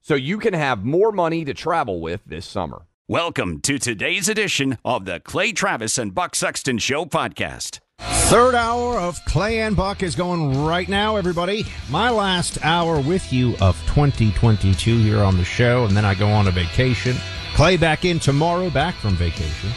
[0.00, 2.86] so you can have more money to travel with this summer.
[3.08, 7.80] Welcome to today's edition of the Clay Travis and Buck Sexton Show podcast.
[8.00, 11.64] Third hour of Clay and Buck is going right now, everybody.
[11.90, 16.28] My last hour with you of 2022 here on the show, and then I go
[16.28, 17.16] on a vacation.
[17.54, 19.70] Clay back in tomorrow, back from vacation.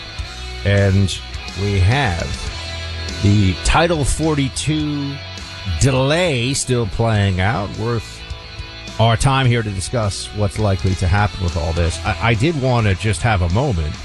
[0.66, 1.18] And
[1.62, 2.28] we have
[3.24, 5.16] the Title 42
[5.80, 8.21] delay still playing out, worth
[9.00, 12.00] our time here to discuss what's likely to happen with all this.
[12.06, 13.96] I, I did want to just have a moment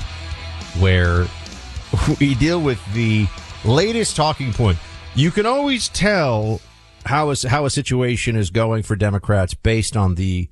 [0.78, 1.26] where
[2.20, 3.26] we deal with the
[3.64, 4.78] latest talking point.
[5.14, 6.60] You can always tell
[7.04, 10.48] how a, how a situation is going for Democrats based on the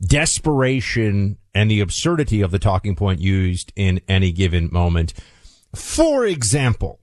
[0.00, 5.12] desperation and the absurdity of the talking point used in any given moment.
[5.74, 7.00] For example,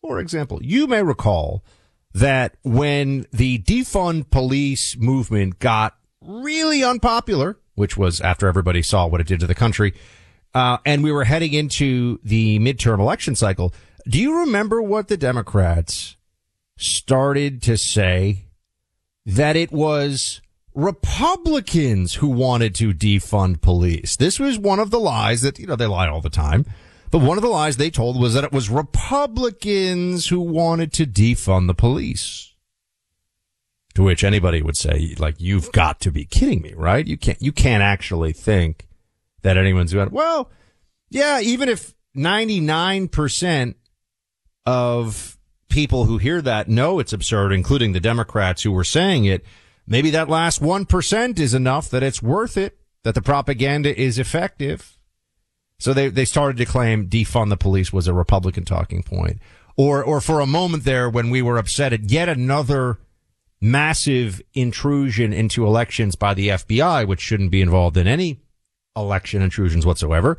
[0.00, 1.64] for example, you may recall
[2.12, 5.96] that when the defund police movement got
[6.26, 9.94] really unpopular, which was after everybody saw what it did to the country.
[10.54, 13.74] Uh, and we were heading into the midterm election cycle.
[14.08, 16.16] Do you remember what the Democrats
[16.76, 18.46] started to say?
[19.26, 20.42] That it was
[20.74, 24.16] Republicans who wanted to defund police.
[24.16, 26.66] This was one of the lies that, you know, they lie all the time.
[27.10, 31.06] But one of the lies they told was that it was Republicans who wanted to
[31.06, 32.53] defund the police.
[33.94, 37.06] To which anybody would say, like, you've got to be kidding me, right?
[37.06, 38.88] You can't, you can't actually think
[39.42, 40.50] that anyone's going, well,
[41.10, 43.74] yeah, even if 99%
[44.66, 45.38] of
[45.68, 49.44] people who hear that know it's absurd, including the Democrats who were saying it,
[49.86, 54.98] maybe that last 1% is enough that it's worth it, that the propaganda is effective.
[55.78, 59.38] So they, they started to claim defund the police was a Republican talking point.
[59.76, 62.98] Or, or for a moment there when we were upset at yet another
[63.64, 68.38] massive intrusion into elections by the FBI, which shouldn't be involved in any
[68.94, 70.36] election intrusions whatsoever.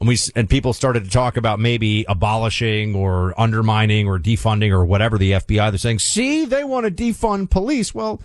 [0.00, 4.84] And we, and people started to talk about maybe abolishing or undermining or defunding or
[4.84, 5.70] whatever the FBI.
[5.70, 7.94] They're saying, see, they want to defund police.
[7.94, 8.20] Well,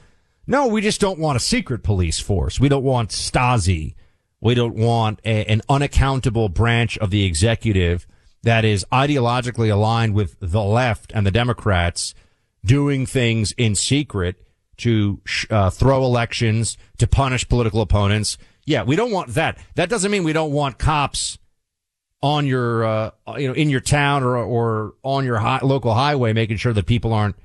[0.48, 2.60] no, we just don't want a secret police force.
[2.60, 3.94] We don't want Stasi.
[4.42, 8.08] We don't want a, an unaccountable branch of the executive
[8.42, 12.16] that is ideologically aligned with the left and the Democrats
[12.64, 14.36] doing things in secret
[14.78, 18.38] to uh, throw elections, to punish political opponents.
[18.66, 19.58] Yeah, we don't want that.
[19.76, 21.38] That doesn't mean we don't want cops
[22.22, 26.34] on your, uh, you know, in your town or, or on your high, local highway,
[26.34, 27.36] making sure that people aren't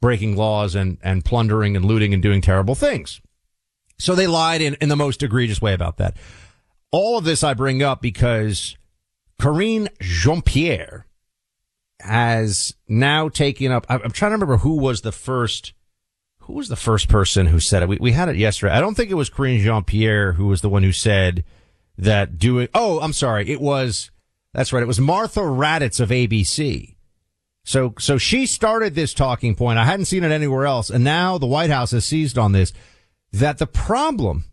[0.00, 3.20] breaking laws and, and plundering and looting and doing terrible things.
[3.98, 6.16] So they lied in, in the most egregious way about that.
[6.90, 8.76] All of this I bring up because
[9.40, 11.06] Karine Jean Pierre,
[12.00, 13.86] has now taken up.
[13.88, 15.72] I'm trying to remember who was the first.
[16.40, 17.88] Who was the first person who said it?
[17.88, 18.74] We, we had it yesterday.
[18.74, 21.42] I don't think it was Karine Jean Pierre who was the one who said
[21.96, 22.68] that doing.
[22.74, 23.48] Oh, I'm sorry.
[23.48, 24.10] It was.
[24.52, 24.82] That's right.
[24.82, 26.94] It was Martha Raddatz of ABC.
[27.64, 29.78] So, so she started this talking point.
[29.78, 30.90] I hadn't seen it anywhere else.
[30.90, 32.72] And now the White House has seized on this
[33.32, 34.44] that the problem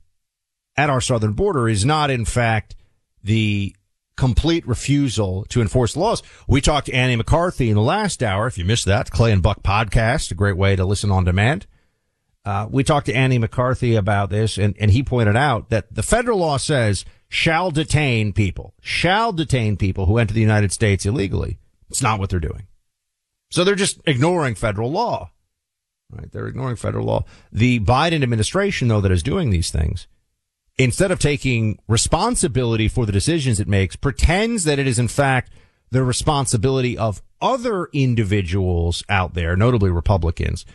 [0.77, 2.75] at our southern border is not in fact
[3.23, 3.75] the
[4.21, 6.21] complete refusal to enforce laws.
[6.47, 8.45] We talked to Andy McCarthy in the last hour.
[8.45, 11.65] If you missed that, Clay and Buck podcast, a great way to listen on demand.
[12.45, 16.03] Uh, we talked to Andy McCarthy about this and, and he pointed out that the
[16.03, 21.57] federal law says shall detain people, shall detain people who enter the United States illegally.
[21.89, 22.67] It's not what they're doing.
[23.49, 25.31] So they're just ignoring federal law.
[26.11, 26.31] Right?
[26.31, 27.25] They're ignoring federal law.
[27.51, 30.05] The Biden administration, though, that is doing these things,
[30.77, 35.51] instead of taking responsibility for the decisions it makes, pretends that it is in fact
[35.91, 40.65] the responsibility of other individuals out there, notably Republicans.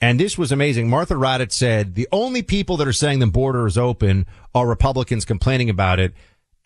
[0.00, 0.88] And this was amazing.
[0.88, 5.24] Martha Raddatz said the only people that are saying the border is open are Republicans
[5.24, 6.14] complaining about it.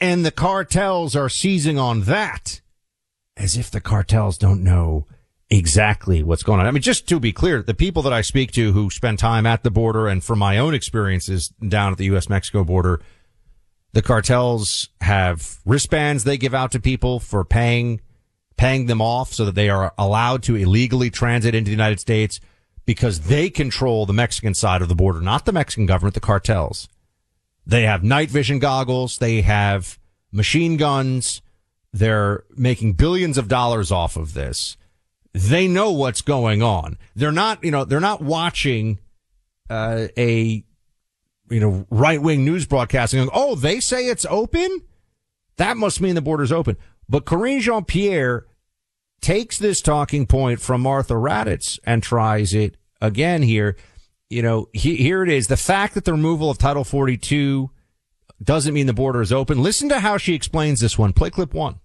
[0.01, 2.61] And the cartels are seizing on that
[3.37, 5.07] as if the cartels don't know
[5.51, 6.67] exactly what's going on.
[6.67, 9.47] I mean, just to be clear, the people that I speak to who spend time
[9.47, 12.29] at the border and from my own experiences down at the U.S.
[12.29, 13.01] Mexico border,
[13.93, 18.01] the cartels have wristbands they give out to people for paying,
[18.57, 22.41] paying them off so that they are allowed to illegally transit into the United States
[22.87, 26.89] because they control the Mexican side of the border, not the Mexican government, the cartels.
[27.67, 29.19] They have night vision goggles.
[29.19, 29.99] They have
[30.33, 31.41] machine guns.
[31.93, 34.77] They're making billions of dollars off of this
[35.35, 36.97] they know what's going on.
[37.17, 39.01] They're not, you know, they're not watching
[39.69, 40.65] uh, a,
[41.51, 43.19] you know, right wing news broadcasting.
[43.19, 44.83] Going, oh, they say it's open.
[45.57, 46.77] That must mean the border's open.
[47.09, 48.47] But Karine Jean Pierre
[49.21, 53.77] takes this talking point from Martha Raddatz and tries it again here.
[54.31, 55.49] You know, he, here it is.
[55.49, 57.71] The fact that the removal of Title 42
[58.43, 59.63] doesn't mean the border is open.
[59.63, 61.13] Listen to how she explains this one.
[61.13, 61.81] Play clip one.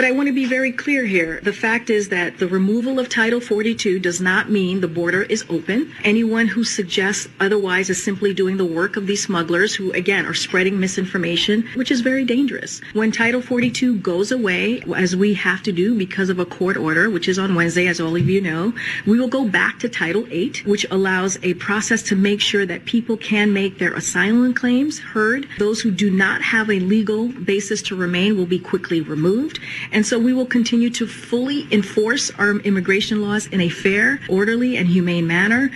[0.00, 1.40] But I want to be very clear here.
[1.42, 5.44] The fact is that the removal of Title 42 does not mean the border is
[5.50, 5.92] open.
[6.04, 10.32] Anyone who suggests otherwise is simply doing the work of these smugglers who, again, are
[10.32, 12.80] spreading misinformation, which is very dangerous.
[12.92, 17.10] When Title 42 goes away, as we have to do because of a court order,
[17.10, 18.72] which is on Wednesday, as all of you know,
[19.06, 22.84] we will go back to Title 8, which allows a process to make sure that
[22.84, 25.48] people can make their asylum claims heard.
[25.58, 29.58] Those who do not have a legal basis to remain will be quickly removed.
[29.92, 34.76] And so we will continue to fully enforce our immigration laws in a fair, orderly,
[34.76, 35.70] and humane manner.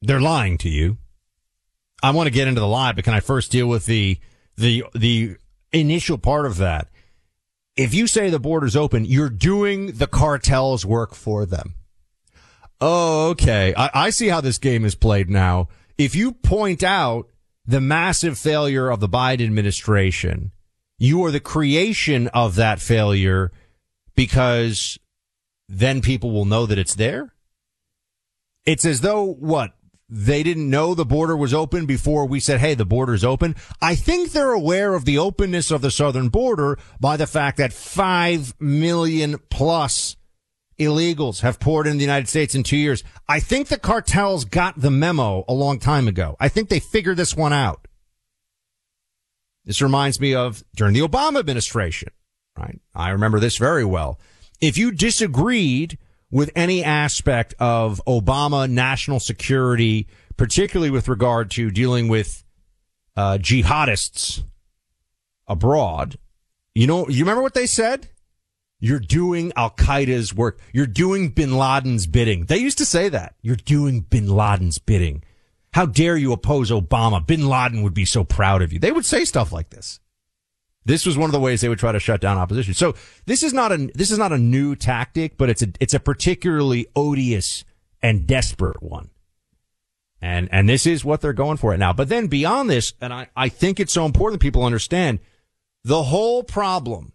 [0.00, 0.98] They're lying to you.
[2.02, 4.18] I want to get into the lie, but can I first deal with the
[4.56, 5.36] the the
[5.72, 6.88] initial part of that?
[7.76, 11.74] If you say the border's open, you're doing the cartel's work for them.
[12.80, 13.74] Oh, okay.
[13.76, 15.68] I, I see how this game is played now.
[15.96, 17.28] If you point out
[17.66, 20.52] the massive failure of the Biden administration
[20.98, 23.52] you are the creation of that failure
[24.14, 24.98] because
[25.68, 27.34] then people will know that it's there.
[28.66, 29.72] It's as though what?
[30.10, 33.56] They didn't know the border was open before we said, Hey, the border's open.
[33.82, 37.74] I think they're aware of the openness of the southern border by the fact that
[37.74, 40.16] five million plus
[40.78, 43.04] illegals have poured into the United States in two years.
[43.28, 46.36] I think the cartels got the memo a long time ago.
[46.40, 47.87] I think they figured this one out.
[49.68, 52.08] This reminds me of during the Obama administration,
[52.56, 52.80] right?
[52.94, 54.18] I remember this very well.
[54.62, 55.98] If you disagreed
[56.30, 62.44] with any aspect of Obama national security, particularly with regard to dealing with
[63.14, 64.42] uh, jihadists
[65.46, 66.16] abroad,
[66.74, 68.08] you know, you remember what they said?
[68.80, 70.60] You're doing Al Qaeda's work.
[70.72, 72.46] You're doing bin Laden's bidding.
[72.46, 73.34] They used to say that.
[73.42, 75.24] You're doing bin Laden's bidding.
[75.78, 77.24] How dare you oppose Obama?
[77.24, 78.80] Bin Laden would be so proud of you.
[78.80, 80.00] They would say stuff like this.
[80.84, 82.74] This was one of the ways they would try to shut down opposition.
[82.74, 85.94] So this is not a this is not a new tactic, but it's a it's
[85.94, 87.64] a particularly odious
[88.02, 89.10] and desperate one.
[90.20, 91.92] And and this is what they're going for it now.
[91.92, 95.20] But then beyond this, and I, I think it's so important people understand
[95.84, 97.12] the whole problem.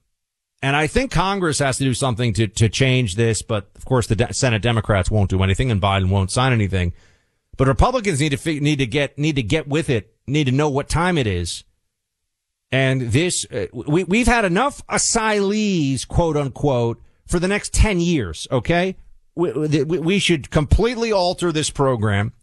[0.62, 4.08] And I think Congress has to do something to, to change this, but of course
[4.08, 6.94] the De- Senate Democrats won't do anything and Biden won't sign anything.
[7.58, 10.16] But Republicans need to need to get need to get with it.
[10.26, 11.64] Need to know what time it is.
[12.72, 18.48] And this uh, we we've had enough asylees, quote unquote, for the next ten years.
[18.52, 18.96] Okay,
[19.36, 22.34] we, we should completely alter this program.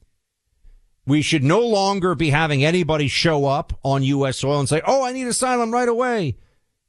[1.06, 4.38] We should no longer be having anybody show up on U.S.
[4.38, 6.36] soil and say, "Oh, I need asylum right away."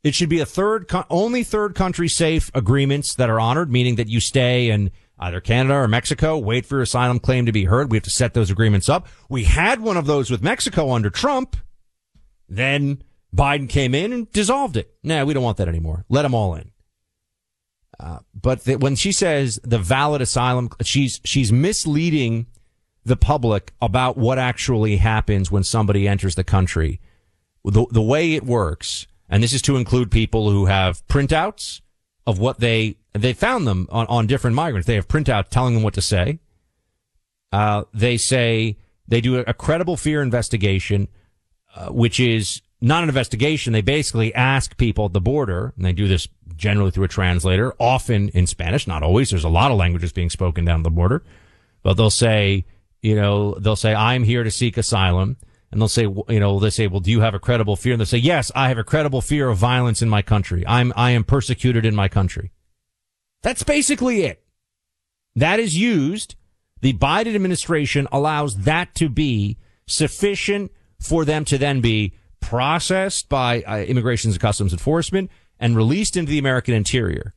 [0.04, 4.08] It should be a third, only third country safe agreements that are honored, meaning that
[4.10, 4.90] you stay and
[5.22, 7.92] either Canada or Mexico, wait for your asylum claim to be heard.
[7.92, 9.08] We have to set those agreements up.
[9.30, 11.56] We had one of those with Mexico under Trump.
[12.50, 14.94] Then Biden came in and dissolved it.
[15.04, 16.06] Nah, we don't want that anymore.
[16.10, 16.72] Let them all in.
[18.00, 22.48] Uh, but the, when she says the valid asylum, she's she's misleading
[23.06, 27.00] the public about what actually happens when somebody enters the country.
[27.64, 31.80] The the way it works And this is to include people who have printouts
[32.28, 34.88] of what they, they found them on, on different migrants.
[34.88, 36.40] They have printouts telling them what to say.
[37.52, 38.78] Uh, they say
[39.08, 41.08] they do a, a credible fear investigation,
[41.76, 43.74] uh, which is not an investigation.
[43.74, 47.74] They basically ask people at the border, and they do this generally through a translator,
[47.80, 49.30] often in Spanish, not always.
[49.30, 51.24] There's a lot of languages being spoken down the border,
[51.84, 52.66] but they'll say,
[53.02, 55.38] you know, they'll say, I'm here to seek asylum.
[55.72, 57.94] And they'll say, you know, they say, well, do you have a credible fear?
[57.94, 60.66] And they'll say, yes, I have a credible fear of violence in my country.
[60.68, 62.52] I'm, I am persecuted in my country.
[63.44, 64.44] That's basically it.
[65.36, 66.36] That is used.
[66.82, 69.58] The Biden administration allows that to be
[69.88, 75.30] sufficient for them to then be processed by uh, Immigration and Customs Enforcement
[75.60, 77.34] and released into the American interior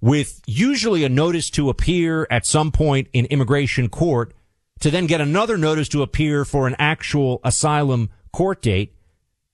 [0.00, 4.32] with usually a notice to appear at some point in immigration court
[4.80, 8.94] to then get another notice to appear for an actual asylum court date.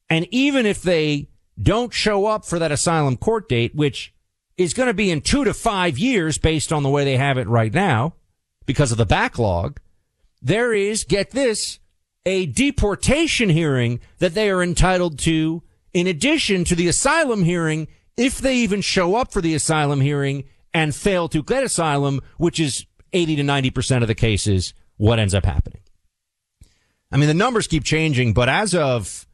[0.09, 1.29] And even if they
[1.61, 4.15] don't show up for that asylum court date, which
[4.57, 7.39] is going to be in two to five years based on the way they have
[7.39, 8.15] it right now
[8.65, 9.81] because of the backlog,
[10.43, 11.79] there is, get this,
[12.25, 15.63] a deportation hearing that they are entitled to
[15.95, 20.45] in addition to the asylum hearing if they even show up for the asylum hearing
[20.75, 25.35] and fail to get asylum, which is 80 to 90% of the cases, what ends
[25.35, 25.81] up happening.
[27.13, 29.27] I mean, the numbers keep changing, but as of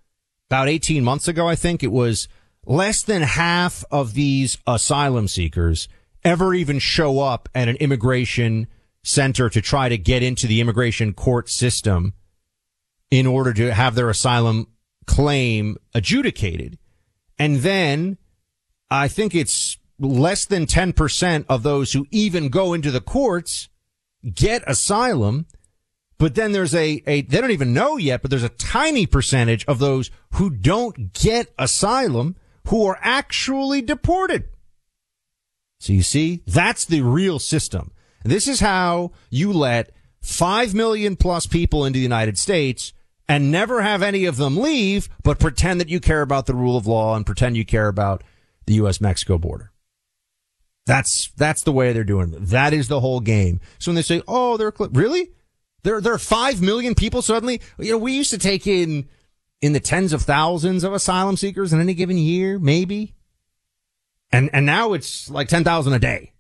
[0.51, 2.29] about 18 months ago, I think it was
[2.67, 5.89] less than half of these asylum seekers
[6.25, 8.69] ever even show up at an immigration
[9.03, 12.13] center to try to get into the immigration court system
[13.11, 14.69] in order to have their asylum
[15.07, 16.79] claim adjudicated.
[17.39, 18.19] And then
[18.91, 23.69] I think it's less than 10% of those who even go into the courts
[24.33, 25.47] get asylum.
[26.19, 29.65] But then there's a, a, they don't even know yet, but there's a tiny percentage
[29.67, 32.37] of those who don't get asylum
[32.69, 34.49] who are actually deported.
[35.81, 37.93] So you see, that's the real system.
[38.25, 39.91] This is how you let
[40.21, 42.93] 5 million plus people into the United States
[43.29, 46.77] and never have any of them leave, but pretend that you care about the rule
[46.77, 48.23] of law and pretend you care about
[48.67, 49.01] the U.S.
[49.01, 49.73] Mexico border.
[50.87, 52.47] That's, that's the way they're doing it.
[52.49, 53.61] That is the whole game.
[53.79, 55.33] So when they say, oh, they're, really?
[55.83, 57.61] There, there are 5 million people suddenly?
[57.79, 59.09] You know, we used to take in,
[59.63, 63.15] in the tens of thousands of asylum seekers in any given year, maybe.
[64.33, 66.33] And, and now it's like 10,000 a day.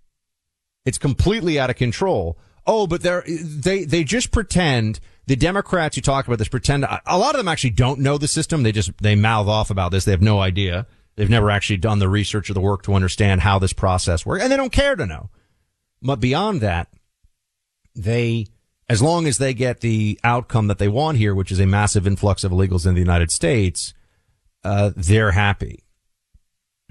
[0.84, 2.36] It's completely out of control.
[2.66, 7.18] Oh, but they're, they, they just pretend the Democrats who talk about this pretend a
[7.18, 8.64] lot of them actually don't know the system.
[8.64, 10.04] They just, they mouth off about this.
[10.04, 10.86] They have no idea.
[11.14, 14.42] They've never actually done the research or the work to understand how this process works
[14.42, 15.30] and they don't care to know.
[16.00, 16.88] But beyond that,
[17.94, 18.46] they,
[18.88, 22.06] as long as they get the outcome that they want here, which is a massive
[22.06, 23.94] influx of illegals in the United States,
[24.64, 25.84] uh, they're happy.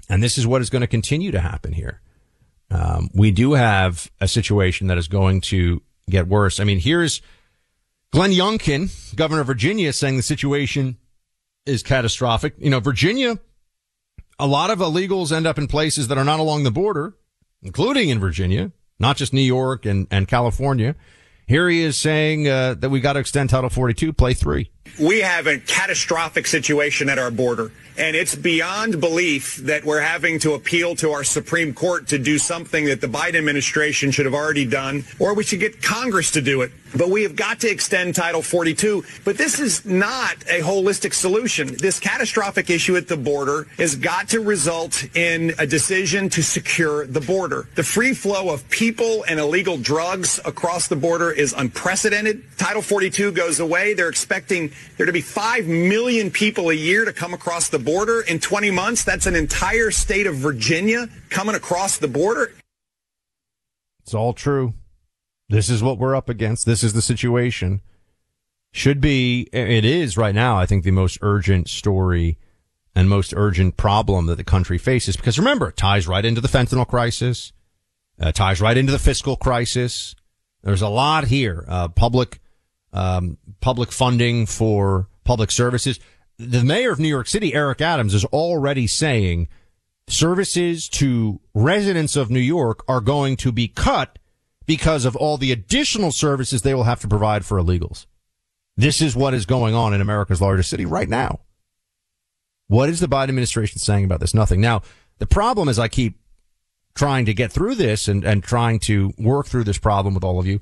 [0.08, 2.00] And this is what is going to continue to happen here.
[2.70, 6.58] Um, we do have a situation that is going to get worse.
[6.58, 7.20] I mean, here's
[8.10, 10.96] Glenn Youngkin, governor of Virginia, saying the situation
[11.66, 12.54] is catastrophic.
[12.58, 13.38] You know, Virginia,
[14.38, 17.14] a lot of illegals end up in places that are not along the border,
[17.62, 20.96] including in Virginia, not just New York and, and California.
[21.52, 24.70] Here he is saying uh, that we got to extend Title 42, play three.
[25.00, 27.72] We have a catastrophic situation at our border.
[27.98, 32.38] And it's beyond belief that we're having to appeal to our Supreme Court to do
[32.38, 36.40] something that the Biden administration should have already done, or we should get Congress to
[36.40, 36.72] do it.
[36.96, 39.04] But we have got to extend Title 42.
[39.24, 41.74] But this is not a holistic solution.
[41.76, 47.06] This catastrophic issue at the border has got to result in a decision to secure
[47.06, 47.68] the border.
[47.76, 52.42] The free flow of people and illegal drugs across the border is unprecedented.
[52.58, 53.94] Title 42 goes away.
[53.94, 58.22] They're expecting there to be 5 million people a year to come across the border
[58.22, 59.04] in 20 months.
[59.04, 62.52] That's an entire state of Virginia coming across the border.
[64.02, 64.74] It's all true.
[65.48, 66.66] This is what we're up against.
[66.66, 67.82] This is the situation.
[68.72, 72.38] Should be, it is right now, I think the most urgent story
[72.94, 75.16] and most urgent problem that the country faces.
[75.16, 77.52] Because remember, it ties right into the fentanyl crisis,
[78.18, 80.14] uh, ties right into the fiscal crisis.
[80.62, 81.64] There's a lot here.
[81.68, 82.40] Uh, public,
[82.92, 85.98] um, public funding for public services
[86.38, 89.48] the mayor of New York City, Eric Adams, is already saying
[90.08, 94.18] services to residents of New York are going to be cut
[94.66, 98.06] because of all the additional services they will have to provide for illegals.
[98.76, 101.40] This is what is going on in America's largest city right now.
[102.68, 104.34] What is the Biden administration saying about this?
[104.34, 104.60] Nothing.
[104.60, 104.82] Now,
[105.18, 106.18] the problem is I keep
[106.94, 110.38] trying to get through this and, and trying to work through this problem with all
[110.38, 110.60] of you.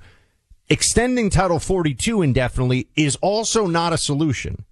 [0.70, 4.64] Extending Title 42 indefinitely is also not a solution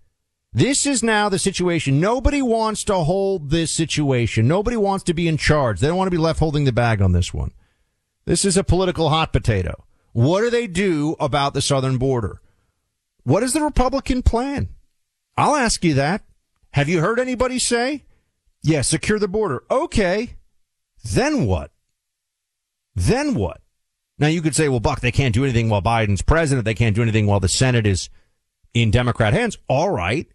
[0.52, 2.00] This is now the situation.
[2.00, 4.48] Nobody wants to hold this situation.
[4.48, 5.80] Nobody wants to be in charge.
[5.80, 7.52] They don't want to be left holding the bag on this one.
[8.24, 9.84] This is a political hot potato.
[10.12, 12.40] What do they do about the southern border?
[13.24, 14.68] What is the Republican plan?
[15.36, 16.22] I'll ask you that.
[16.72, 18.04] Have you heard anybody say,
[18.62, 19.64] yeah, secure the border?
[19.70, 20.36] Okay.
[21.04, 21.72] Then what?
[22.94, 23.60] Then what?
[24.18, 26.64] Now you could say, well, Buck, they can't do anything while Biden's president.
[26.64, 28.08] They can't do anything while the Senate is
[28.74, 29.58] in Democrat hands.
[29.68, 30.26] All right.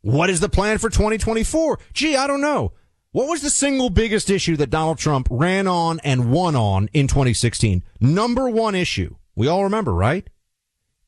[0.00, 1.78] What is the plan for 2024?
[1.92, 2.72] Gee, I don't know.
[3.12, 7.08] What was the single biggest issue that Donald Trump ran on and won on in
[7.08, 7.82] 2016?
[8.00, 9.16] Number one issue.
[9.34, 10.28] We all remember, right?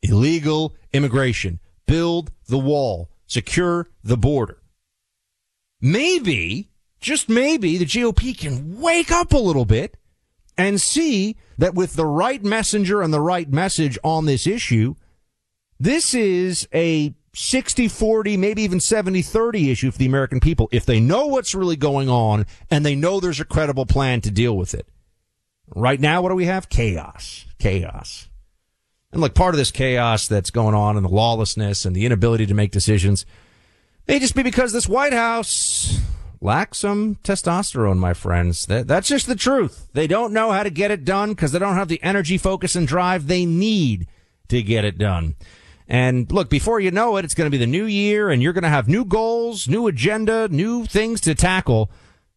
[0.03, 1.61] Illegal immigration.
[1.87, 3.11] Build the wall.
[3.27, 4.63] Secure the border.
[5.81, 6.71] Maybe,
[7.01, 9.97] just maybe, the GOP can wake up a little bit
[10.57, 14.95] and see that with the right messenger and the right message on this issue,
[15.79, 20.87] this is a 60 40, maybe even 70 30 issue for the American people if
[20.87, 24.57] they know what's really going on and they know there's a credible plan to deal
[24.57, 24.89] with it.
[25.77, 26.71] Right now, what do we have?
[26.71, 27.45] Chaos.
[27.59, 28.29] Chaos.
[29.13, 32.47] And look, part of this chaos that's going on and the lawlessness and the inability
[32.47, 33.27] to make decisions
[34.09, 36.01] may just be because this White House
[36.41, 38.67] lacks some testosterone, my friends.
[38.67, 39.89] That, that's just the truth.
[39.93, 42.75] They don't know how to get it done because they don't have the energy, focus,
[42.75, 44.07] and drive they need
[44.49, 45.37] to get it done.
[45.87, 48.53] And look, before you know it, it's going to be the new year and you're
[48.53, 51.91] going to have new goals, new agenda, new things to tackle.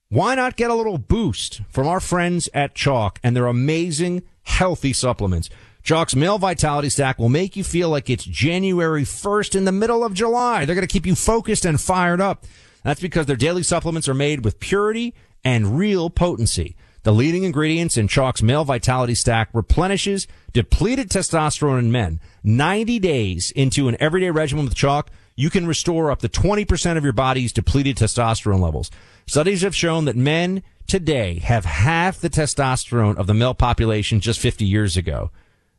[0.10, 4.92] Why not get a little boost from our friends at Choq and their amazing healthy
[4.92, 5.50] supplements?
[5.84, 10.04] Choq's Male Vitality Stack will make you feel like it's January 1st in the middle
[10.04, 10.66] of July.
[10.66, 12.46] They're going to keep you focused and fired up.
[12.84, 15.14] That's because their daily supplements are made with purity
[15.44, 16.76] and real potency.
[17.04, 22.22] The leading ingredients in Choq's Male Vitality Stack replenishes depleted testosterone in men.
[22.44, 27.04] 90 days into an everyday regimen with Choq, you can restore up to 20% of
[27.04, 28.90] your body's depleted testosterone levels.
[29.28, 34.40] Studies have shown that men today have half the testosterone of the male population just
[34.40, 35.30] 50 years ago.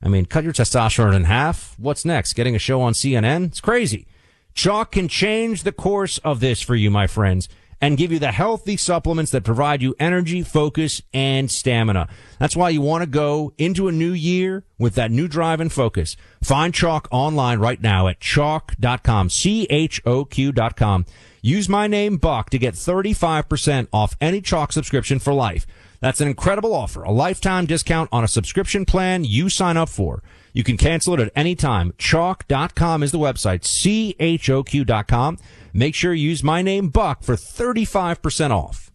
[0.02, 1.74] I mean, cut your testosterone in half.
[1.78, 2.34] What's next?
[2.34, 3.46] Getting a show on CNN?
[3.46, 4.06] It's crazy.
[4.54, 7.48] Choq can change the course of this for you, my friends,
[7.80, 12.08] and give you the healthy supplements that provide you energy, focus, and stamina.
[12.38, 15.72] That's why you want to go into a new year with that new drive and
[15.72, 16.16] focus.
[16.42, 21.06] Find Choq online right now at choq.com, C-H-O-Q.com.
[21.42, 25.66] Use my name, Buck, to get 35% off any Choq subscription for life.
[26.04, 30.22] That's an incredible offer, a lifetime discount on a subscription plan you sign up for.
[30.52, 31.92] You can cancel it at any time.
[31.92, 33.64] Choq.com is the website.
[33.64, 35.38] C-H-O-Q.com.
[35.72, 38.90] Make sure you use my name, Buck, for 35% off.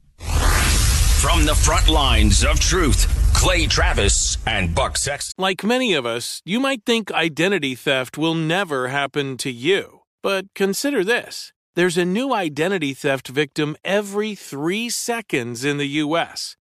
[1.19, 5.33] From the front lines of truth, Clay Travis and Buck Sex.
[5.35, 10.01] Like many of us, you might think identity theft will never happen to you.
[10.21, 11.53] But consider this.
[11.73, 16.55] There's a new identity theft victim every three seconds in the U.S.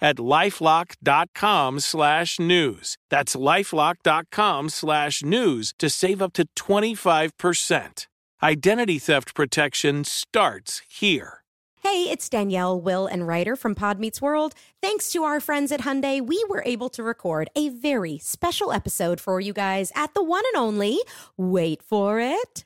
[0.00, 2.96] at lifelock.com slash news.
[3.10, 8.06] That's lifelock.com slash news to save up to 25%.
[8.42, 11.42] Identity theft protection starts here.
[11.82, 14.54] Hey, it's Danielle, Will, and Rider from Pod Meets World.
[14.82, 19.20] Thanks to our friends at Hyundai, we were able to record a very special episode
[19.20, 20.98] for you guys at the one and only,
[21.36, 22.64] wait for it,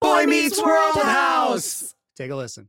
[0.00, 1.94] Boy Meets World House.
[2.16, 2.68] Take a listen.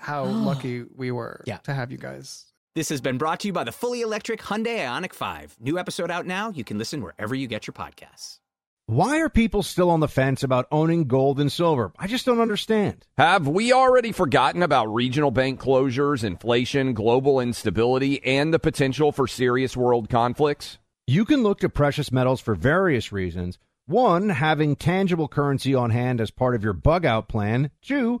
[0.00, 1.58] how lucky we were Yeah.
[1.58, 2.46] to have you guys.
[2.74, 5.56] This has been brought to you by the fully electric Hyundai Ioniq 5.
[5.60, 6.50] New episode out now.
[6.50, 8.38] You can listen wherever you get your podcasts.
[8.86, 11.92] Why are people still on the fence about owning gold and silver?
[11.98, 13.06] I just don't understand.
[13.18, 19.28] Have we already forgotten about regional bank closures, inflation, global instability, and the potential for
[19.28, 20.78] serious world conflicts?
[21.06, 23.58] You can look to precious metals for various reasons.
[23.86, 27.70] One, having tangible currency on hand as part of your bug out plan.
[27.82, 28.20] Two,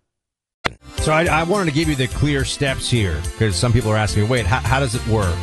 [0.97, 3.97] So I, I wanted to give you the clear steps here because some people are
[3.97, 5.37] asking, wait, how, how does it work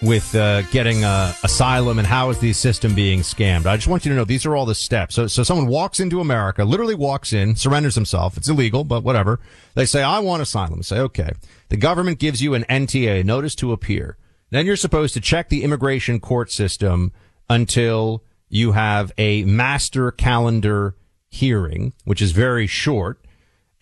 [0.00, 3.66] with uh, getting uh, asylum and how is the system being scammed?
[3.66, 5.14] I just want you to know these are all the steps.
[5.14, 8.36] So, so someone walks into America, literally walks in, surrenders himself.
[8.36, 9.40] It's illegal, but whatever.
[9.74, 10.82] They say, I want asylum.
[10.82, 11.32] Say, okay.
[11.68, 14.16] The government gives you an NTA, notice to appear.
[14.50, 17.12] Then you're supposed to check the immigration court system
[17.48, 20.94] until you have a master calendar
[21.30, 23.24] hearing, which is very short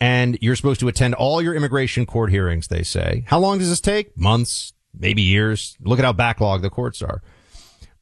[0.01, 3.25] and you're supposed to attend all your immigration court hearings, they say.
[3.27, 4.17] How long does this take?
[4.17, 5.77] Months, maybe years.
[5.83, 7.23] Look at how backlogged the courts are.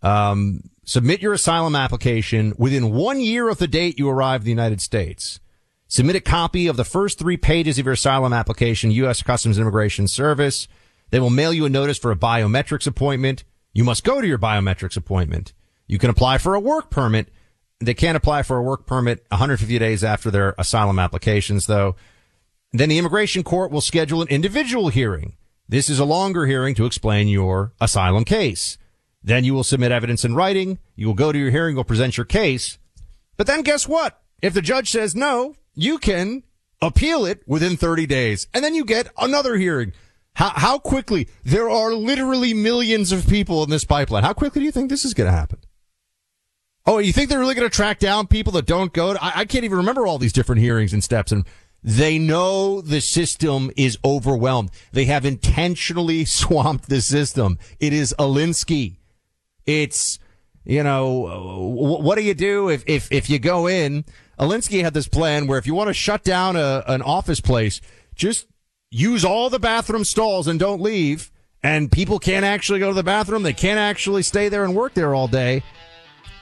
[0.00, 4.50] Um, submit your asylum application within one year of the date you arrive in the
[4.50, 5.40] United States.
[5.88, 9.22] Submit a copy of the first three pages of your asylum application, U.S.
[9.22, 10.68] Customs and Immigration Service.
[11.10, 13.42] They will mail you a notice for a biometrics appointment.
[13.72, 15.54] You must go to your biometrics appointment.
[15.86, 17.30] You can apply for a work permit.
[17.80, 21.94] They can't apply for a work permit 150 days after their asylum applications, though.
[22.72, 25.36] Then the immigration court will schedule an individual hearing.
[25.68, 28.78] This is a longer hearing to explain your asylum case.
[29.22, 30.78] Then you will submit evidence in writing.
[30.96, 32.78] You will go to your hearing, You'll present your case.
[33.36, 34.20] But then guess what?
[34.42, 36.42] If the judge says no, you can
[36.80, 38.48] appeal it within 30 days.
[38.54, 39.92] And then you get another hearing.
[40.34, 41.28] How, how quickly?
[41.44, 44.24] There are literally millions of people in this pipeline.
[44.24, 45.58] How quickly do you think this is going to happen?
[46.88, 49.12] Oh, you think they're really going to track down people that don't go?
[49.12, 51.30] To, I, I can't even remember all these different hearings and steps.
[51.30, 51.44] And
[51.84, 54.70] they know the system is overwhelmed.
[54.92, 57.58] They have intentionally swamped the system.
[57.78, 58.96] It is Alinsky.
[59.66, 60.18] It's,
[60.64, 64.06] you know, wh- what do you do if, if, if you go in?
[64.40, 67.82] Alinsky had this plan where if you want to shut down a, an office place,
[68.14, 68.46] just
[68.90, 71.30] use all the bathroom stalls and don't leave.
[71.62, 73.42] And people can't actually go to the bathroom.
[73.42, 75.62] They can't actually stay there and work there all day.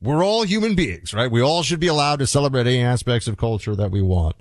[0.00, 1.30] we're all human beings, right?
[1.30, 4.36] We all should be allowed to celebrate any aspects of culture that we want.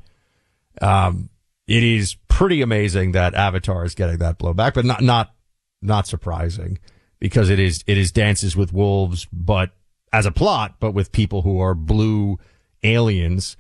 [0.81, 1.29] Um,
[1.67, 5.33] it is pretty amazing that Avatar is getting that blowback, but not, not,
[5.81, 6.79] not surprising
[7.19, 9.71] because it is, it is dances with wolves, but
[10.11, 12.37] as a plot, but with people who are blue
[12.83, 13.55] aliens.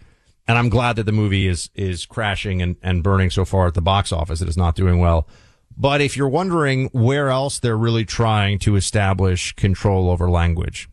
[0.47, 3.73] And I'm glad that the movie is, is crashing and, and burning so far at
[3.73, 4.41] the box office.
[4.41, 5.27] It is not doing well.
[5.75, 10.89] But if you're wondering where else they're really trying to establish control over language,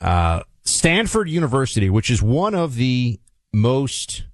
[0.00, 3.18] uh, Stanford University, which is one of the
[3.52, 4.24] most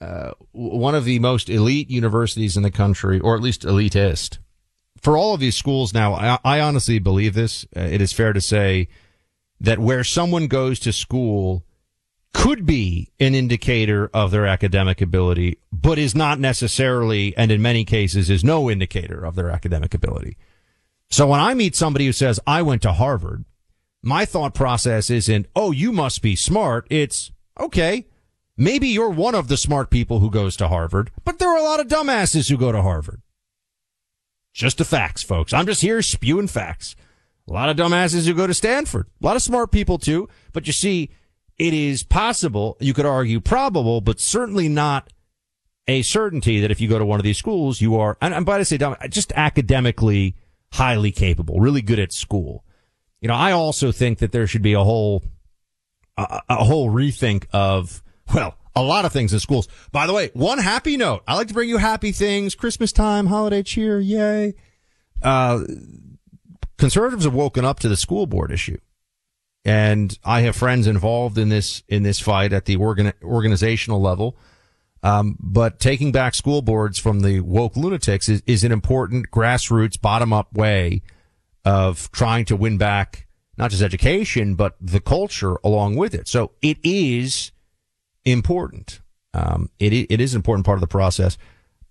[0.00, 4.38] uh, one of the most elite universities in the country, or at least elitist.
[5.00, 7.66] For all of these schools now, I, I honestly believe this.
[7.76, 8.88] Uh, it is fair to say
[9.60, 11.64] that where someone goes to school
[12.34, 17.84] could be an indicator of their academic ability, but is not necessarily, and in many
[17.84, 20.36] cases is no indicator of their academic ability.
[21.10, 23.44] So when I meet somebody who says, I went to Harvard,
[24.02, 26.86] my thought process isn't, oh, you must be smart.
[26.90, 28.06] It's, okay,
[28.58, 31.62] maybe you're one of the smart people who goes to Harvard, but there are a
[31.62, 33.22] lot of dumbasses who go to Harvard.
[34.52, 35.52] Just the facts, folks.
[35.52, 36.96] I'm just here spewing facts.
[37.48, 39.06] A lot of dumbasses who go to Stanford.
[39.22, 40.28] A lot of smart people too.
[40.52, 41.10] But you see,
[41.58, 45.12] it is possible, you could argue probable, but certainly not
[45.86, 48.44] a certainty that if you go to one of these schools, you are, and, and
[48.44, 50.36] by to say dumb, just academically
[50.72, 52.64] highly capable, really good at school.
[53.20, 55.24] You know, I also think that there should be a whole,
[56.16, 58.02] a, a whole rethink of,
[58.34, 59.68] well, a lot of things in schools.
[59.92, 61.22] By the way, one happy note.
[61.26, 62.54] I like to bring you happy things.
[62.54, 64.54] Christmas time, holiday cheer, yay.
[65.22, 65.64] Uh,
[66.76, 68.78] conservatives have woken up to the school board issue.
[69.64, 74.36] And I have friends involved in this, in this fight at the organ, organizational level.
[75.02, 80.00] Um, but taking back school boards from the woke lunatics is, is an important grassroots
[80.00, 81.02] bottom up way
[81.64, 83.26] of trying to win back
[83.58, 86.28] not just education, but the culture along with it.
[86.28, 87.50] So it is
[88.32, 89.00] important.
[89.34, 91.38] Um, it, it is an important part of the process.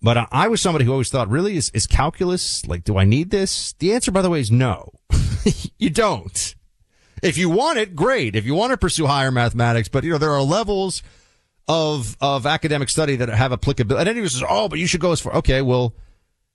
[0.01, 3.03] But I, I was somebody who always thought, really, is, is calculus, like, do I
[3.03, 3.73] need this?
[3.73, 4.91] The answer, by the way, is no.
[5.79, 6.55] you don't.
[7.23, 8.35] If you want it, great.
[8.35, 11.01] If you want to pursue higher mathematics, but you know, there are levels
[11.67, 14.01] of, of academic study that have applicability.
[14.01, 15.35] And anyone says, oh, but you should go as far.
[15.37, 15.95] Okay, well,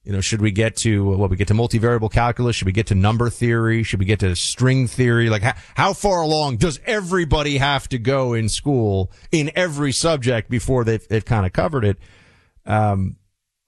[0.05, 2.57] you know, should we get to what we get to multivariable calculus?
[2.57, 3.85] Should we get to number theory?
[3.85, 5.31] Should we get to string theory?
[5.31, 10.51] Like how, how far along does everybody have to go in school in every subject
[10.51, 11.99] before they've, they've kind of covered it?
[12.67, 13.17] Um,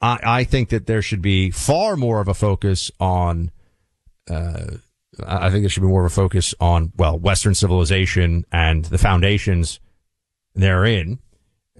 [0.00, 3.52] I, I think that there should be far more of a focus on,
[4.28, 4.64] uh,
[5.24, 8.98] I think there should be more of a focus on, well, Western civilization and the
[8.98, 9.78] foundations
[10.56, 11.20] therein,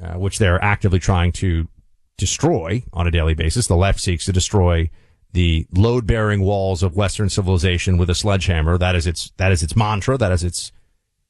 [0.01, 1.67] uh, which they're actively trying to
[2.17, 3.67] destroy on a daily basis.
[3.67, 4.91] The left seeks to destroy
[5.33, 8.79] the load bearing walls of Western civilization with a sledgehammer.
[8.79, 10.17] That is its, that is its mantra.
[10.17, 10.73] That is its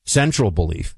[0.04, 0.94] central belief.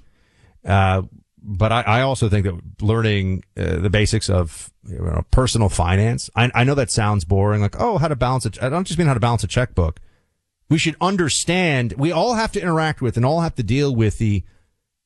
[0.64, 1.02] Uh,
[1.46, 6.28] but I, I, also think that learning uh, the basics of you know, personal finance.
[6.34, 7.62] I, I, know that sounds boring.
[7.62, 8.60] Like, oh, how to balance it.
[8.60, 10.00] I don't just mean how to balance a checkbook.
[10.68, 11.94] We should understand.
[11.96, 14.42] We all have to interact with and all have to deal with the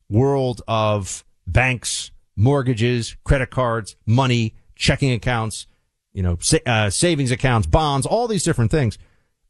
[0.09, 5.66] world of banks, mortgages, credit cards, money, checking accounts,
[6.12, 8.99] you know, sa- uh, savings accounts, bonds, all these different things.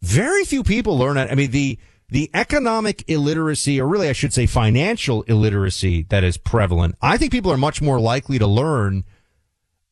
[0.02, 1.30] Very few people learn it.
[1.30, 6.36] I mean, the, the economic illiteracy, or really I should say financial illiteracy that is
[6.36, 6.96] prevalent.
[7.00, 9.04] I think people are much more likely to learn,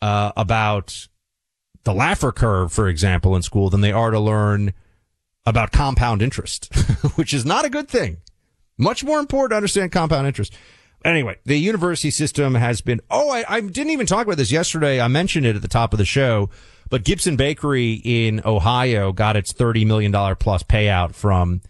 [0.03, 1.09] uh, about
[1.85, 4.73] the Laffer curve, for example, in school than they are to learn
[5.47, 6.75] about compound interest,
[7.15, 8.19] which is not a good thing.
[8.77, 10.53] Much more important to understand compound interest.
[11.05, 15.01] Anyway, the university system has been, oh, I, I didn't even talk about this yesterday.
[15.01, 16.51] I mentioned it at the top of the show,
[16.91, 21.61] but Gibson Bakery in Ohio got its $30 million plus payout from,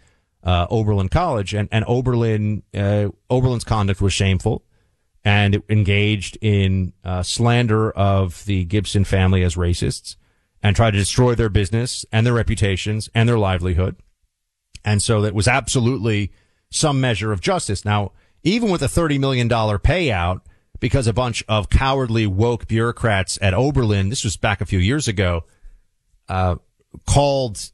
[0.42, 4.64] uh, Oberlin College and, and Oberlin, uh, Oberlin's conduct was shameful
[5.24, 10.16] and engaged in, uh, slander of the Gibson family as racists
[10.62, 13.96] and tried to destroy their business and their reputations and their livelihood.
[14.84, 16.32] And so that was absolutely
[16.70, 17.84] some measure of justice.
[17.84, 18.12] Now,
[18.42, 20.40] even with a $30 million payout,
[20.81, 25.09] because a bunch of cowardly woke bureaucrats at Oberlin, this was back a few years
[25.09, 25.44] ago,
[26.29, 26.57] uh,
[27.07, 27.72] called,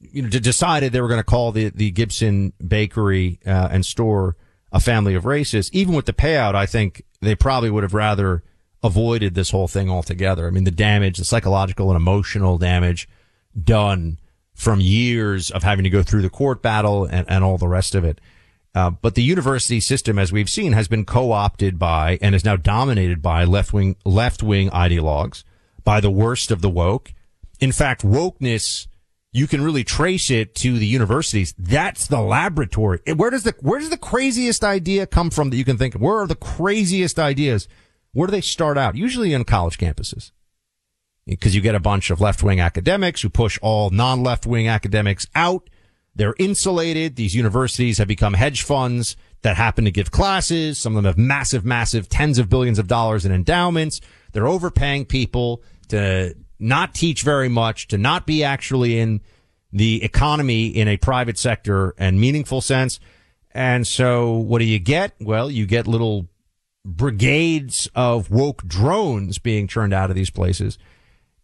[0.00, 4.36] you know, decided they were going to call the, the Gibson bakery, uh, and store
[4.72, 5.70] a family of racists.
[5.72, 8.42] Even with the payout, I think they probably would have rather
[8.82, 10.46] avoided this whole thing altogether.
[10.46, 13.08] I mean, the damage, the psychological and emotional damage
[13.60, 14.18] done
[14.54, 17.94] from years of having to go through the court battle and, and all the rest
[17.94, 18.20] of it.
[18.74, 22.56] Uh, but the university system, as we've seen, has been co-opted by and is now
[22.56, 25.44] dominated by left-wing, left-wing ideologues,
[25.84, 27.12] by the worst of the woke.
[27.60, 28.88] In fact, wokeness,
[29.32, 31.54] you can really trace it to the universities.
[31.56, 33.00] That's the laboratory.
[33.14, 36.00] Where does the, where does the craziest idea come from that you can think of?
[36.00, 37.68] Where are the craziest ideas?
[38.12, 38.96] Where do they start out?
[38.96, 40.32] Usually on college campuses.
[41.26, 45.70] Because you get a bunch of left-wing academics who push all non-left-wing academics out.
[46.16, 47.16] They're insulated.
[47.16, 50.78] These universities have become hedge funds that happen to give classes.
[50.78, 54.00] Some of them have massive, massive tens of billions of dollars in endowments.
[54.32, 59.20] They're overpaying people to not teach very much, to not be actually in
[59.72, 63.00] the economy in a private sector and meaningful sense.
[63.50, 65.14] And so what do you get?
[65.20, 66.28] Well, you get little
[66.84, 70.78] brigades of woke drones being churned out of these places.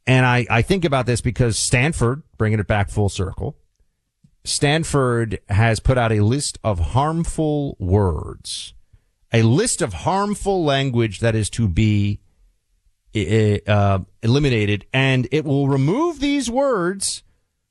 [0.07, 3.57] And I, I think about this because Stanford, bringing it back full circle,
[4.45, 8.75] Stanford has put out a list of harmful words,
[9.33, 12.21] a list of harmful language that is to be
[13.15, 17.23] uh, eliminated, and it will remove these words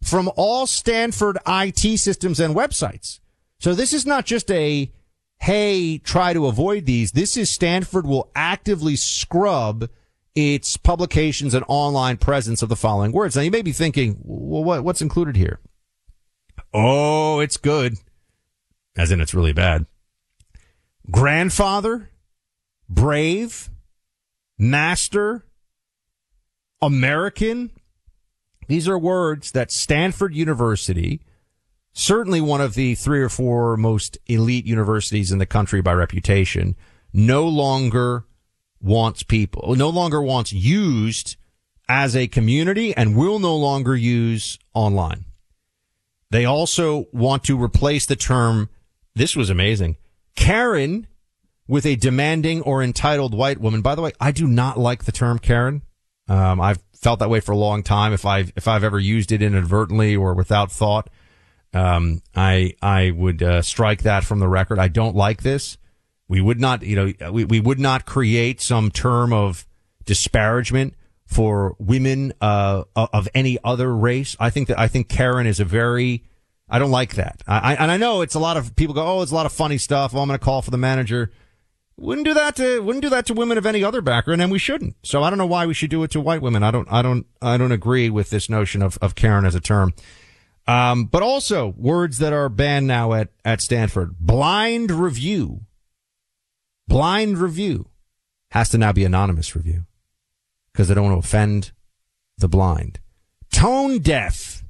[0.03, 3.19] from all Stanford IT systems and websites.
[3.59, 4.91] So this is not just a,
[5.39, 7.11] hey, try to avoid these.
[7.11, 9.89] This is Stanford will actively scrub
[10.35, 13.35] its publications and online presence of the following words.
[13.35, 15.59] Now you may be thinking, well, what, what's included here?
[16.73, 17.95] Oh, it's good.
[18.97, 19.85] As in, it's really bad.
[21.09, 22.09] Grandfather,
[22.87, 23.69] brave,
[24.57, 25.45] master,
[26.81, 27.71] American.
[28.67, 31.21] These are words that Stanford University,
[31.93, 36.75] certainly one of the three or four most elite universities in the country by reputation,
[37.11, 38.25] no longer
[38.81, 41.35] wants people, no longer wants used
[41.87, 45.25] as a community and will no longer use online.
[46.31, 48.69] They also want to replace the term,
[49.15, 49.97] this was amazing,
[50.35, 51.07] Karen
[51.67, 53.81] with a demanding or entitled white woman.
[53.81, 55.83] By the way, I do not like the term Karen.
[56.27, 58.11] Um, I've felt that way for a long time.
[58.11, 61.09] If I've, if I've ever used it inadvertently or without thought,
[61.73, 64.79] um, I, I would, uh, strike that from the record.
[64.79, 65.77] I don't like this.
[66.27, 69.67] We would not, you know, we, we would not create some term of
[70.05, 70.95] disparagement
[71.29, 74.35] for women uh, of any other race.
[74.39, 76.23] I think that I think Karen is a very
[76.67, 77.41] I don't like that.
[77.47, 79.45] I, I and I know it's a lot of people go, oh, it's a lot
[79.45, 80.13] of funny stuff.
[80.15, 81.31] Oh, I'm going to call for the manager.
[81.97, 84.57] Wouldn't do that to wouldn't do that to women of any other background, and we
[84.57, 84.95] shouldn't.
[85.03, 86.63] So I don't know why we should do it to white women.
[86.63, 89.59] I don't I don't I don't agree with this notion of of Karen as a
[89.59, 89.93] term.
[90.65, 95.61] Um, but also words that are banned now at at Stanford: blind review
[96.87, 97.89] blind review
[98.51, 99.85] has to now be anonymous review
[100.79, 101.73] because they don't want to offend
[102.37, 103.01] the blind.
[103.51, 104.63] Tone deaf.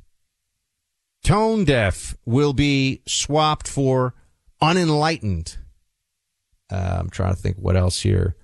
[1.24, 4.16] Tone deaf will be swapped for
[4.60, 5.58] unenlightened.
[6.72, 8.36] Uh, I'm trying to think what else here.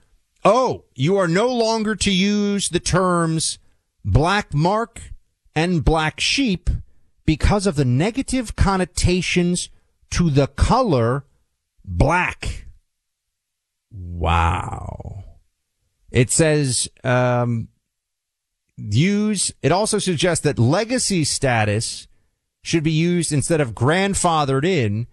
[0.43, 3.57] Oh, you are no longer to use the terms
[4.03, 5.01] black mark
[5.55, 6.69] and black sheep
[7.25, 9.69] because of the negative connotations
[10.11, 11.25] to the color
[11.83, 12.67] black.
[13.89, 15.24] Wow.
[16.15, 17.67] It says, um,
[18.77, 22.07] use, it also suggests that legacy status
[22.63, 25.07] should be used instead of grandfathered in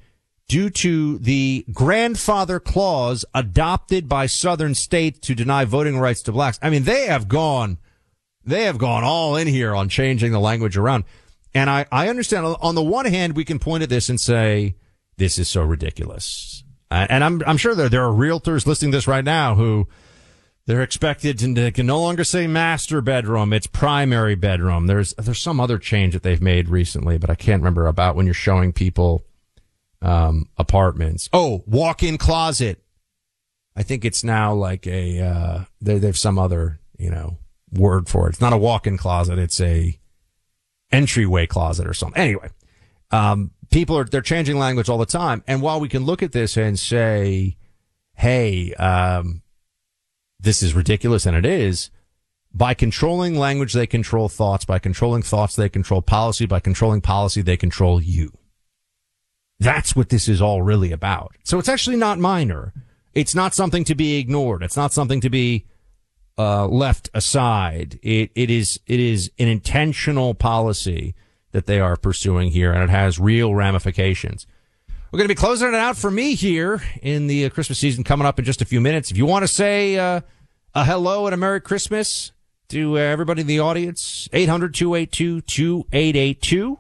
[0.48, 6.60] due to the grandfather clause adopted by southern states to deny voting rights to blacks.
[6.62, 7.78] I mean, they have gone,
[8.44, 11.02] they have gone all in here on changing the language around.
[11.52, 14.76] And I, I understand on the one hand, we can point at this and say,
[15.16, 16.62] this is so ridiculous.
[16.92, 19.88] Uh, and I'm, I'm sure there, there are realtors listening this right now who
[20.66, 23.52] they're expected to they can no longer say master bedroom.
[23.52, 24.86] It's primary bedroom.
[24.86, 28.26] There's, there's some other change that they've made recently, but I can't remember about when
[28.26, 29.24] you're showing people,
[30.00, 31.28] um, apartments.
[31.32, 32.82] Oh, walk-in closet.
[33.74, 37.38] I think it's now like a, uh, they, there's some other, you know,
[37.72, 38.30] word for it.
[38.30, 39.38] It's not a walk-in closet.
[39.38, 39.98] It's a
[40.92, 42.22] entryway closet or something.
[42.22, 42.50] Anyway,
[43.10, 45.42] um, people are they're changing language all the time.
[45.46, 47.56] And while we can look at this and say,
[48.14, 49.41] "Hey, um,
[50.42, 51.90] this is ridiculous," and it is,
[52.54, 54.64] by controlling language, they control thoughts.
[54.64, 56.46] By controlling thoughts, they control policy.
[56.46, 58.36] By controlling policy, they control you.
[59.58, 61.36] That's what this is all really about.
[61.44, 62.72] So it's actually not minor.
[63.14, 64.62] It's not something to be ignored.
[64.62, 65.66] It's not something to be
[66.36, 67.98] uh, left aside.
[68.02, 71.14] It it is it is an intentional policy
[71.52, 74.46] that they are pursuing here, and it has real ramifications.
[75.10, 78.02] We're going to be closing it out for me here in the uh, Christmas season
[78.02, 79.10] coming up in just a few minutes.
[79.10, 80.22] If you want to say uh,
[80.74, 82.32] a hello and a Merry Christmas
[82.68, 86.78] to uh, everybody in the audience, 800 282 2882.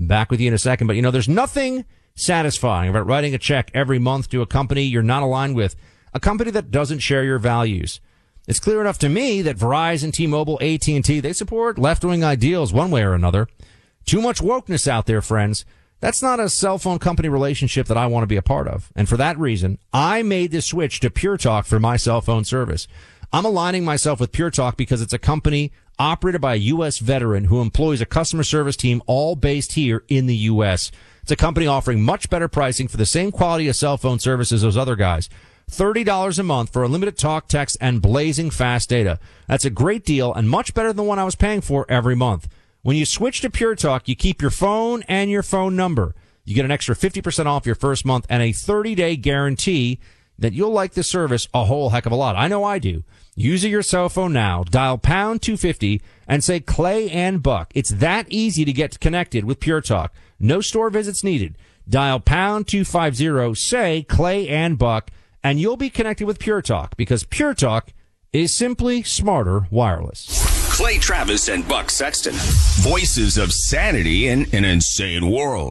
[0.00, 0.88] Back with you in a second.
[0.88, 1.84] But, you know, there's nothing
[2.16, 5.76] satisfying about writing a check every month to a company you're not aligned with,
[6.12, 8.00] a company that doesn't share your values.
[8.48, 13.02] It's clear enough to me that Verizon, T-Mobile, AT&T, they support left-wing ideals one way
[13.02, 13.46] or another.
[14.04, 15.64] Too much wokeness out there, friends.
[16.00, 18.90] That's not a cell phone company relationship that I want to be a part of.
[18.96, 22.44] And for that reason, I made the switch to Pure Talk for my cell phone
[22.44, 22.86] service.
[23.30, 26.98] I'm aligning myself with Pure Talk because it's a company operated by a U.S.
[26.98, 30.90] veteran who employs a customer service team all based here in the U.S.
[31.22, 34.50] It's a company offering much better pricing for the same quality of cell phone service
[34.50, 35.28] as those other guys.
[35.70, 39.18] $30 a month for unlimited talk, text, and blazing fast data.
[39.46, 42.16] That's a great deal and much better than the one I was paying for every
[42.16, 42.48] month.
[42.80, 46.14] When you switch to Pure Talk, you keep your phone and your phone number.
[46.46, 49.98] You get an extra 50% off your first month and a 30 day guarantee
[50.38, 52.36] that you'll like the service a whole heck of a lot.
[52.36, 53.02] I know I do.
[53.34, 57.70] Use your cell phone now, dial pound 250 and say Clay and Buck.
[57.74, 60.12] It's that easy to get connected with Pure Talk.
[60.40, 61.56] No store visits needed.
[61.88, 65.10] Dial pound 250, say Clay and Buck,
[65.42, 67.92] and you'll be connected with Pure Talk because Pure Talk
[68.32, 70.44] is simply smarter wireless.
[70.76, 72.34] Clay Travis and Buck Sexton.
[72.82, 75.70] Voices of sanity in an insane world.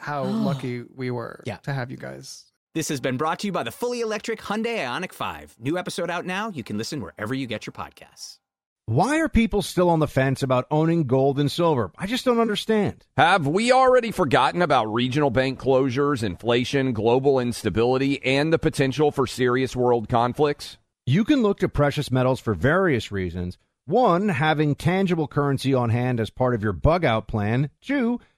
[0.01, 1.57] how lucky we were Yeah.
[1.57, 2.45] to have you guys.
[2.73, 5.57] This has been brought to you by the fully electric Hyundai Ioniq 5.
[5.59, 6.49] New episode out now.
[6.49, 8.37] You can listen wherever you get your podcasts.
[8.85, 11.91] Why are people still on the fence about owning gold and silver?
[11.97, 13.05] I just don't understand.
[13.15, 19.27] Have we already forgotten about regional bank closures, inflation, global instability, and the potential for
[19.27, 20.77] serious world conflicts?
[21.05, 23.57] You can look to precious metals for various reasons.
[23.85, 27.69] One, having tangible currency on hand as part of your bug out plan.
[27.81, 28.19] Two,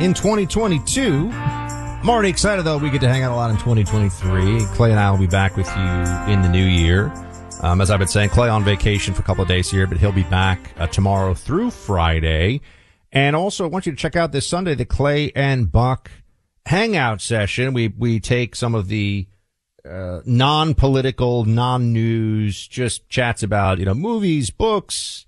[0.00, 1.30] in 2022.
[1.32, 2.78] I'm already excited though.
[2.78, 4.64] We get to hang out a lot in 2023.
[4.74, 7.12] Clay and I will be back with you in the new year.
[7.62, 9.98] Um, as I've been saying, Clay on vacation for a couple of days here, but
[9.98, 12.62] he'll be back uh, tomorrow through Friday.
[13.12, 16.10] And also, I want you to check out this Sunday the Clay and Buck
[16.64, 17.74] hangout session.
[17.74, 19.26] We we take some of the
[19.84, 25.26] uh, non-political, non-news, just chats about you know movies, books,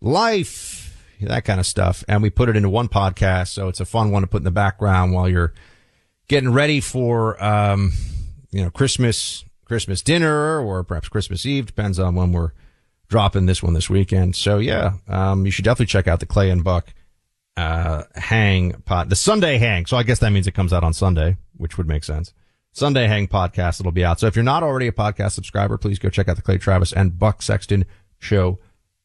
[0.00, 0.87] life,
[1.26, 3.48] that kind of stuff, and we put it into one podcast.
[3.48, 5.52] So it's a fun one to put in the background while you're
[6.28, 7.92] getting ready for um,
[8.50, 12.52] you know Christmas Christmas dinner or perhaps Christmas Eve, depends on when we're
[13.08, 14.36] dropping this one this weekend.
[14.36, 16.92] So yeah, um, you should definitely check out the Clay and Buck
[17.56, 19.86] uh, hang pod, the Sunday hang.
[19.86, 22.32] So I guess that means it comes out on Sunday, which would make sense.
[22.72, 23.80] Sunday hang podcast.
[23.80, 24.20] It'll be out.
[24.20, 26.92] So if you're not already a podcast subscriber, please go check out the Clay Travis
[26.92, 27.84] and Buck Sexton
[28.20, 28.58] show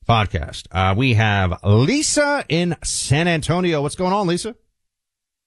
[0.04, 0.68] podcast.
[0.72, 3.82] Uh, we have Lisa in San Antonio.
[3.82, 4.56] What's going on, Lisa?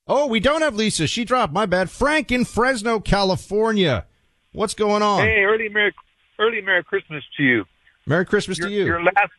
[0.07, 1.07] Oh, we don't have Lisa.
[1.07, 1.53] She dropped.
[1.53, 1.91] My bad.
[1.91, 4.07] Frank in Fresno, California.
[4.53, 5.21] What's going on?
[5.21, 5.95] Hey, early Merry,
[6.39, 7.65] early Merry Christmas to you.
[8.07, 8.85] Merry Christmas your, to you.
[8.85, 9.33] Your last,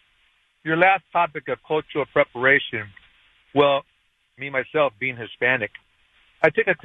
[0.63, 2.88] your last topic of cultural preparation.
[3.55, 3.84] Well,
[4.38, 5.72] me myself being Hispanic,
[6.43, 6.76] I take a,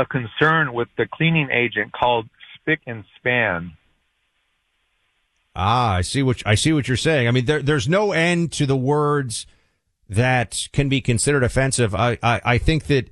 [0.00, 3.72] a concern with the cleaning agent called spick and span.
[5.54, 7.26] Ah, I see what I see what you're saying.
[7.26, 9.46] I mean, there, there's no end to the words
[10.08, 11.94] that can be considered offensive.
[11.94, 13.10] I, I, I think that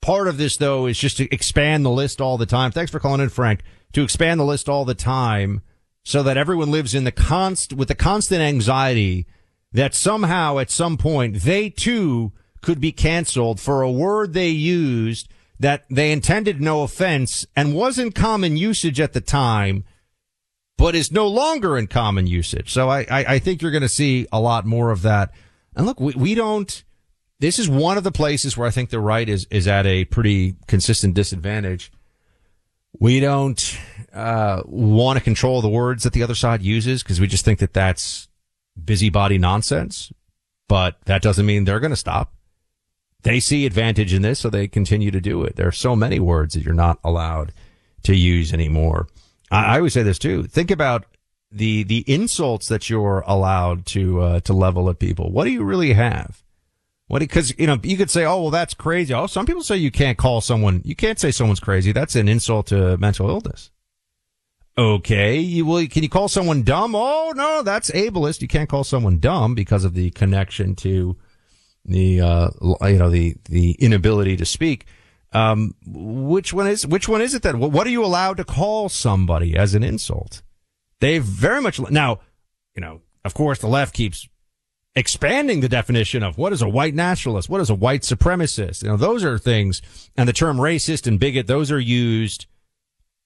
[0.00, 2.72] part of this though is just to expand the list all the time.
[2.72, 3.62] Thanks for calling in, Frank.
[3.92, 5.62] To expand the list all the time
[6.02, 9.26] so that everyone lives in the const with the constant anxiety
[9.72, 15.28] that somehow at some point they too could be canceled for a word they used
[15.58, 19.84] that they intended no offense and wasn't common usage at the time,
[20.76, 22.72] but is no longer in common usage.
[22.72, 25.32] So I, I, I think you're going to see a lot more of that.
[25.74, 26.84] And look, we, we don't,
[27.38, 30.04] this is one of the places where I think the right is, is at a
[30.04, 31.90] pretty consistent disadvantage.
[32.98, 33.78] We don't,
[34.12, 37.58] uh, want to control the words that the other side uses because we just think
[37.58, 38.28] that that's
[38.82, 40.12] busybody nonsense,
[40.68, 42.32] but that doesn't mean they're going to stop.
[43.22, 45.56] They see advantage in this, so they continue to do it.
[45.56, 47.52] There are so many words that you're not allowed
[48.04, 49.08] to use anymore.
[49.50, 50.44] I, I always say this too.
[50.44, 51.06] Think about
[51.50, 55.30] the the insults that you're allowed to uh, to level at people.
[55.30, 56.42] What do you really have?
[57.08, 59.14] What because you know you could say, oh well, that's crazy.
[59.14, 61.92] Oh, some people say you can't call someone, you can't say someone's crazy.
[61.92, 63.70] That's an insult to mental illness.
[64.78, 65.86] Okay, you will.
[65.86, 66.94] Can you call someone dumb?
[66.94, 68.42] Oh no, that's ableist.
[68.42, 71.16] You can't call someone dumb because of the connection to
[71.84, 72.50] the uh,
[72.82, 74.86] you know the the inability to speak.
[75.32, 77.58] Um, which one is which one is it then?
[77.58, 80.42] What are you allowed to call somebody as an insult?
[81.00, 82.20] They've very much now,
[82.74, 83.02] you know.
[83.24, 84.28] Of course, the left keeps
[84.94, 88.82] expanding the definition of what is a white nationalist, what is a white supremacist.
[88.82, 89.82] You know, those are things,
[90.16, 92.46] and the term racist and bigot, those are used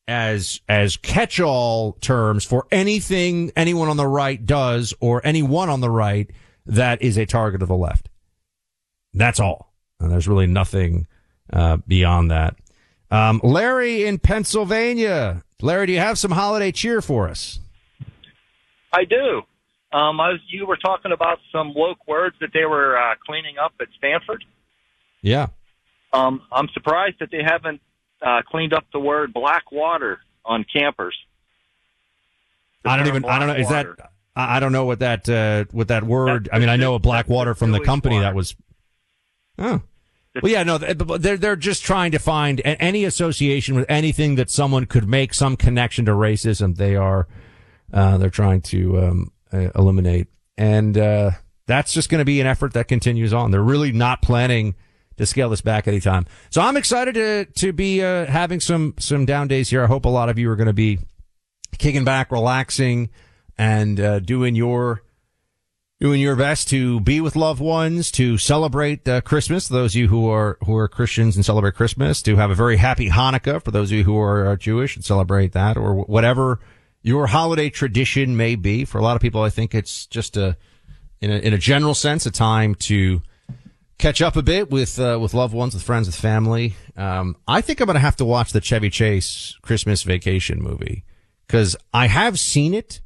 [0.09, 5.91] as as catch-all terms for anything anyone on the right does or anyone on the
[5.91, 6.29] right
[6.67, 8.09] that is a target of the left.
[9.15, 9.73] That's all.
[10.01, 11.07] And there's really nothing
[11.53, 12.57] uh, beyond that.
[13.11, 15.43] Um, Larry in Pennsylvania.
[15.61, 17.59] Larry, do you have some holiday cheer for us?
[18.93, 19.43] I do.
[19.93, 23.59] Um, I was, you were talking about some woke words that they were uh, cleaning
[23.59, 24.45] up at Stanford.
[25.23, 25.49] Yeah.
[26.13, 27.81] Um, I'm surprised that they haven't
[28.23, 31.17] uh, cleaned up the word black water on campers.
[32.85, 33.25] The I don't even.
[33.25, 33.55] I don't know.
[33.55, 33.87] Is that?
[33.87, 34.09] water.
[34.37, 36.49] I I don't know what that uh, what that word.
[36.53, 38.55] I mean, I know a black water from the company that was.
[39.59, 39.83] Oh.
[40.41, 44.87] Well, yeah, no, they're they're just trying to find any association with anything that someone
[44.87, 46.77] could make some connection to racism.
[46.77, 47.27] They are,
[47.93, 51.33] uh, they're trying to um, eliminate, and uh,
[51.67, 53.51] that's just going to be an effort that continues on.
[53.51, 54.77] They're really not planning
[55.17, 56.27] to scale this back anytime.
[56.51, 59.83] So I'm excited to to be uh, having some some down days here.
[59.83, 61.01] I hope a lot of you are going to be
[61.77, 63.11] kicking back, relaxing,
[63.59, 65.03] and uh, doing your
[66.01, 69.69] doing your best to be with loved ones, to celebrate uh, Christmas.
[69.69, 72.77] Those of you who are who are Christians and celebrate Christmas, to have a very
[72.77, 76.61] happy Hanukkah for those of you who are, are Jewish and celebrate that, or whatever
[77.03, 78.85] your holiday tradition may be.
[78.85, 80.57] For a lot of people, I think it's just a
[81.21, 83.23] in a, in a general sense a time to
[83.99, 86.75] catch up a bit with uh, with loved ones, with friends, with family.
[86.97, 91.05] Um, I think I'm going to have to watch the Chevy Chase Christmas Vacation movie
[91.47, 93.01] because I have seen it,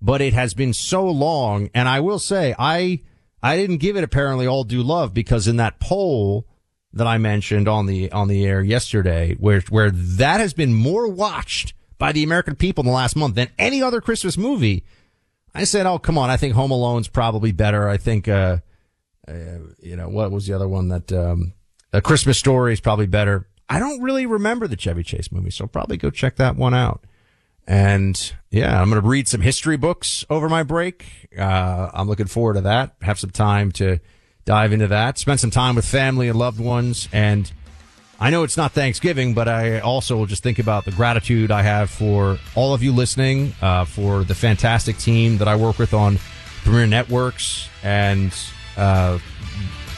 [0.00, 1.70] but it has been so long.
[1.74, 3.00] And I will say, I
[3.42, 6.46] I didn't give it apparently all due love because in that poll
[6.92, 11.08] that I mentioned on the on the air yesterday, where where that has been more
[11.08, 14.84] watched by the American people in the last month than any other Christmas movie.
[15.54, 16.30] I said, "Oh, come on!
[16.30, 17.88] I think Home Alone's probably better.
[17.88, 18.58] I think, uh,
[19.28, 19.32] uh,
[19.78, 21.52] you know, what was the other one that um,
[21.92, 25.66] A Christmas Story is probably better." I don't really remember the Chevy Chase movie, so
[25.66, 27.04] probably go check that one out.
[27.66, 31.28] And yeah, I'm going to read some history books over my break.
[31.36, 32.94] Uh, I'm looking forward to that.
[33.02, 33.98] Have some time to
[34.44, 35.18] dive into that.
[35.18, 37.08] Spend some time with family and loved ones.
[37.12, 37.50] And
[38.20, 41.62] I know it's not Thanksgiving, but I also will just think about the gratitude I
[41.62, 45.92] have for all of you listening, uh, for the fantastic team that I work with
[45.92, 46.18] on
[46.62, 48.32] Premiere Networks and,
[48.76, 49.18] uh,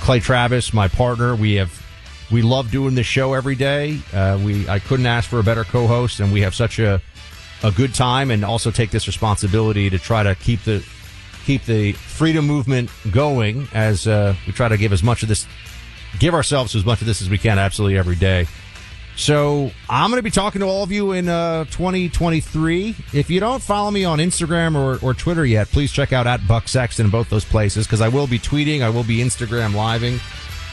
[0.01, 1.37] Clay Travis, my partner.
[1.37, 1.85] We have,
[2.31, 4.01] we love doing this show every day.
[4.12, 7.01] Uh, we, I couldn't ask for a better co-host and we have such a,
[7.63, 10.85] a good time and also take this responsibility to try to keep the
[11.45, 15.47] keep the freedom movement going as uh, we try to give as much of this,
[16.19, 18.47] give ourselves as much of this as we can absolutely every day.
[19.17, 22.95] So I'm going to be talking to all of you in uh, 2023.
[23.15, 26.47] If you don't follow me on Instagram or, or Twitter yet, please check out at
[26.47, 29.75] Buck Sexton in both those places because I will be tweeting, I will be Instagram
[29.75, 30.21] living,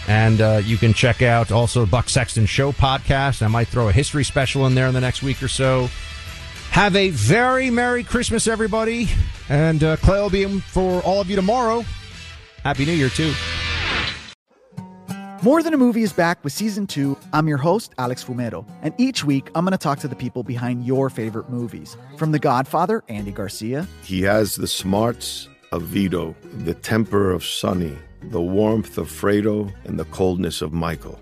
[0.09, 3.41] and uh, you can check out also Buck Sexton Show podcast.
[3.41, 5.89] I might throw a history special in there in the next week or so.
[6.75, 9.07] Have a very Merry Christmas, everybody,
[9.47, 11.85] and uh, Clay will be in for all of you tomorrow.
[12.65, 13.33] Happy New Year too.
[15.41, 17.17] More Than a Movie is back with season two.
[17.31, 20.43] I'm your host, Alex Fumero, and each week I'm going to talk to the people
[20.43, 21.95] behind your favorite movies.
[22.17, 27.97] From The Godfather, Andy Garcia, He has the smarts of Vito, the temper of Sonny,
[28.21, 31.21] the warmth of Fredo, and the coldness of Michael.